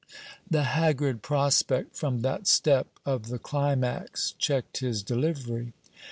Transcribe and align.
The 0.49 0.63
haggard 0.63 1.21
prospect 1.21 1.95
from 1.95 2.21
that 2.23 2.47
step 2.47 2.87
of 3.05 3.27
the 3.27 3.37
climax 3.37 4.33
checked 4.39 4.77
his 4.79 5.03
delivery. 5.03 5.73